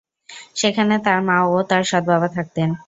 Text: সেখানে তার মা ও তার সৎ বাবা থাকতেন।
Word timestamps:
সেখানে 0.55 0.95
তার 1.05 1.19
মা 1.27 1.37
ও 1.47 1.57
তার 1.69 1.83
সৎ 1.83 2.03
বাবা 2.05 2.27
থাকতেন। 2.35 2.69